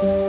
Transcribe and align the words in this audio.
you 0.00 0.27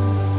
Bye. 0.00 0.29